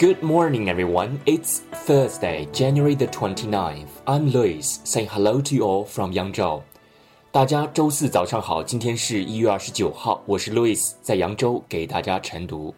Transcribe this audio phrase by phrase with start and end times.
[0.00, 1.20] Good morning, everyone.
[1.26, 4.00] It's Thursday, January the 29th.
[4.06, 6.62] I'm Louis, saying hello to you all from Yangzhou.
[7.30, 12.74] 大家周四早上好，今天是一月二十九号，我是 Louis，在扬州给大家晨读。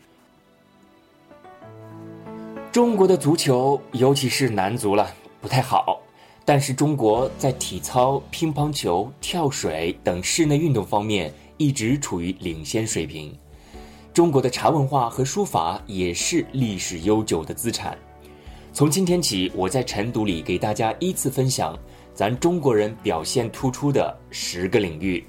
[2.72, 5.08] 中国的足球，尤其是男足了，
[5.40, 6.02] 不太好。
[6.44, 13.32] 但是中国在体操、乒乓球、跳水等室内运动方面一直处于领先水平。
[14.14, 17.96] 中国的茶文化和书法也是历史悠久的资产。
[18.70, 21.78] 从今天起，我在晨读里给大家依次分享
[22.12, 25.24] 咱中国人表现突出的十个领域。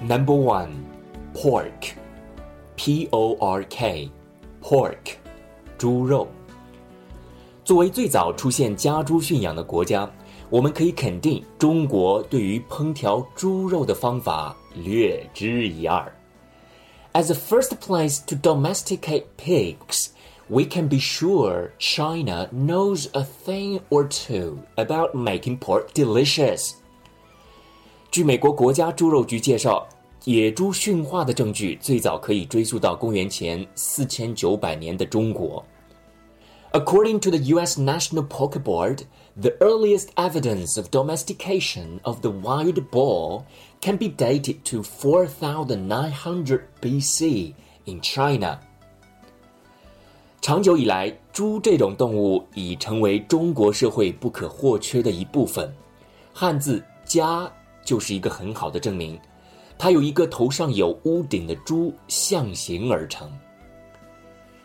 [0.00, 0.70] Number one,
[1.34, 1.92] pork,
[2.76, 4.10] P-O-R-K,
[4.62, 4.96] pork，
[5.76, 6.26] 猪肉。
[7.62, 10.10] 作为最早出现家猪驯养的国家，
[10.48, 16.10] 我们可以肯定，中国对于烹调猪肉的方法略知一二。
[17.13, 20.09] As the first place to domesticate pigs,
[20.49, 26.75] we can be sure China knows a thing or two about making pork delicious.
[28.11, 29.87] 据美国国家猪肉局介绍，
[30.25, 35.65] 野猪驯化的证据最早可以追溯到公元前四千九百年的中国。
[36.74, 37.76] According to the U.S.
[37.76, 39.02] National Pork Board,
[39.36, 43.44] the earliest evidence of domestication of the wild boar
[43.82, 47.52] can be dated to 4900 BC
[47.84, 48.58] in China.
[50.40, 55.70] 长久以来，猪这种动物已成为中国社会不可或缺的一部分。
[56.32, 57.52] 汉字“家”
[57.84, 59.20] 就是一个很好的证明，
[59.76, 63.30] 它由一个头上有屋顶的猪象形而成。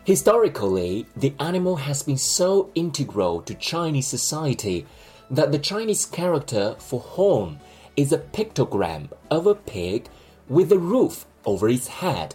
[0.07, 4.85] Historically, the animal has been so integral to Chinese society
[5.29, 7.57] that the Chinese character for home
[7.95, 10.03] is a pictogram of a pig
[10.49, 12.31] with a roof over its head.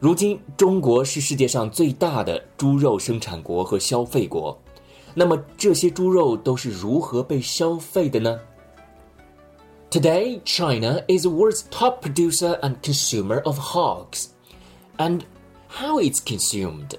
[0.00, 4.58] 如今，中国是世界上最大的猪肉生产国和消费国。
[5.12, 8.40] 那么，这些猪肉都是如何被消费的呢？
[9.90, 14.28] Today, China is the world's top producer and consumer of hogs,
[14.96, 15.22] and
[15.77, 16.95] how it's consumed.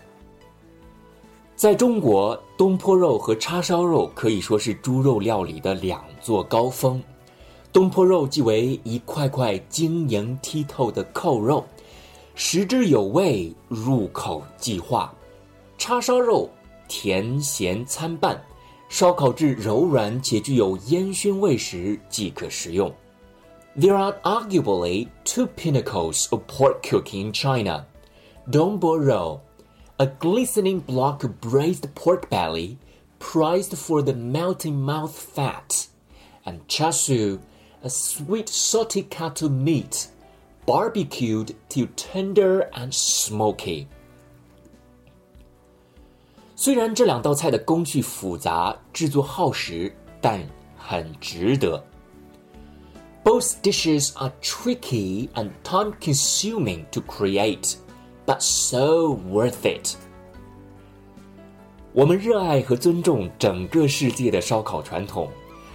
[1.55, 7.03] 在中国，东坡肉和叉烧肉可以说是猪肉料理的两座高峰。
[7.73, 11.65] 东坡肉即为一块块晶莹剔透的扣肉，
[12.35, 15.11] 食之有味，入口即化；
[15.79, 16.51] 叉烧肉
[16.87, 18.39] 甜咸参半，
[18.91, 22.93] 烧烤至柔软且具有烟熏味时即可食用。
[23.79, 27.87] There are arguably two pinnacles of pork cooking in China.
[28.51, 29.41] dongbo rou,
[29.99, 32.79] a glistening block of braised pork belly,
[33.19, 35.89] prized for the melting mouth fat,
[36.45, 37.41] and char siu,
[37.83, 40.09] a sweet salty cattle meat,
[40.67, 43.87] barbecued till tender and smoky.
[46.55, 50.41] 虽然这两道菜的工序复杂，制作耗时，但
[50.77, 51.85] 很值得。
[53.23, 57.77] Both dishes are tricky and time consuming to create
[58.26, 59.96] but so worth it。
[61.94, 65.30] 我们热爱和尊重整个世界的烧烤传统，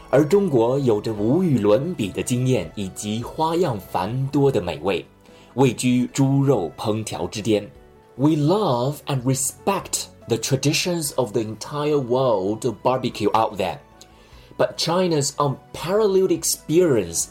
[0.09, 5.05] 而中国有着无与伦比的经验以及花样繁多的美味，
[5.55, 7.71] 位居猪肉烹调之巅。
[8.17, 13.79] We love and respect the traditions of the entire world of barbecue out there,
[14.57, 17.27] but China's unparalleled experience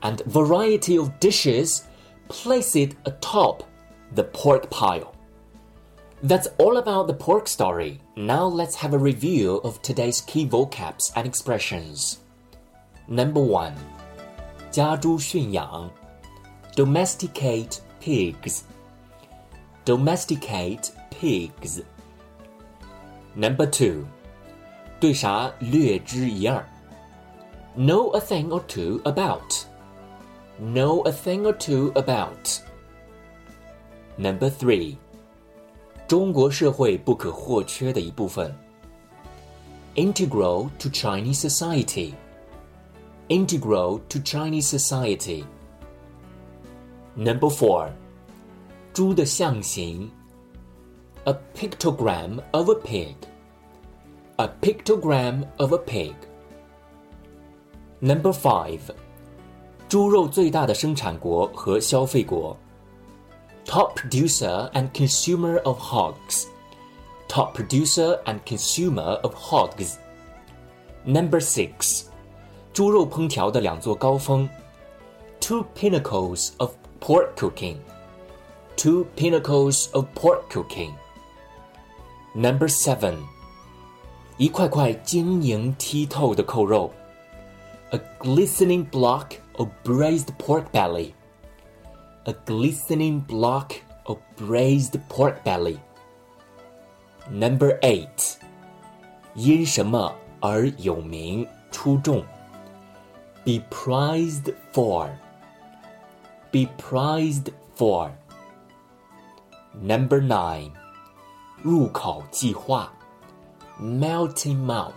[0.00, 1.82] and variety of dishes
[2.28, 3.60] place it atop
[4.12, 5.14] the pork pile.
[6.22, 8.00] That's all about the pork story.
[8.16, 12.18] Now let's have a review of today's key vocabs and expressions.
[13.08, 13.74] Number one,
[14.70, 15.90] 家猪驯养
[16.74, 18.62] domesticate pigs.
[19.84, 21.82] Domesticate pigs.
[23.36, 24.04] Number two,
[24.98, 26.64] 对啥略知一二
[27.76, 29.66] know a thing or two about.
[30.58, 32.60] Know a thing or two about.
[34.18, 34.96] Number three，
[36.06, 38.54] 中国社会不可或缺的一部分。
[39.94, 42.14] Integral to Chinese society.
[43.28, 45.44] Integral to Chinese society.
[47.16, 47.88] Number four，
[48.92, 50.10] 猪的象形。
[51.24, 53.14] A pictogram of a pig.
[54.36, 56.14] A pictogram of a pig.
[58.00, 58.80] Number five，
[59.88, 62.54] 猪肉最大的生产国和消费国。
[63.68, 66.46] top producer and consumer of hogs.
[67.28, 69.98] Top producer and consumer of hogs.
[71.04, 72.04] Number six，
[72.72, 74.48] 猪肉烹调的两座高峰。
[75.40, 77.76] Two pinnacles of pork cooking.
[78.76, 80.92] two pinnacles of pork cooking.
[82.34, 83.16] Number seven.
[84.36, 86.90] 一块块晶莹剔透的扣肉，
[87.90, 91.12] a glistening block of braised pork belly.
[92.26, 93.72] A glistening block
[94.06, 95.78] of braised pork belly.
[97.30, 98.36] Number eight.
[99.34, 102.24] 因什么而有名出众？
[103.44, 105.10] Be prized for.
[106.50, 108.10] Be prized for.
[109.72, 110.72] Number nine.
[111.62, 112.92] 入口即化，
[113.80, 114.92] melting mouth,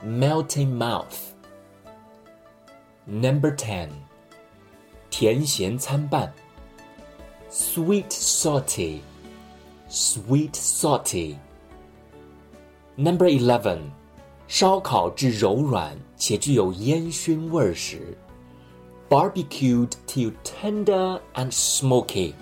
[0.00, 1.32] melting mouth.
[3.04, 3.90] Number ten.
[5.10, 6.32] 甜咸参半，
[7.50, 9.00] sweet salty,
[9.88, 11.36] sweet salty.
[12.96, 13.78] Number eleven.
[14.46, 18.16] 烧烤至柔软且具有烟熏味时，
[19.08, 22.34] barbecued till tender and smoky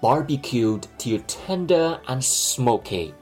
[0.00, 3.12] barbecued till tender and smoky.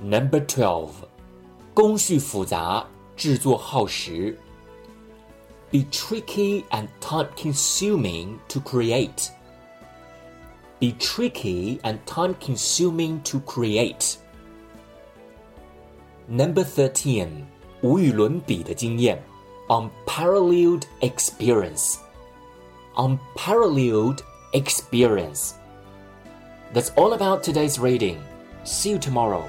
[0.00, 0.90] Number twelve，
[1.74, 2.86] 工序复杂，
[3.16, 4.38] 制作耗时。
[5.70, 9.30] Be tricky and time-consuming to create.
[10.80, 14.18] Be tricky and time-consuming to create.
[16.28, 17.46] Number thirteen，
[17.82, 19.22] 无与伦比的经验，
[19.68, 21.96] unparalleled experience.
[22.96, 24.20] Unparalleled
[24.52, 25.52] experience.
[26.74, 28.18] That's all about today's reading.
[28.64, 29.48] See you tomorrow.